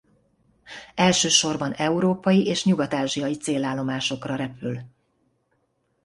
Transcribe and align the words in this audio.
Elsősorban 0.95 1.73
európai 1.73 2.45
és 2.45 2.65
nyugat-ázsiai 2.65 3.35
célállomásokra 3.37 4.35
repül. 4.35 4.79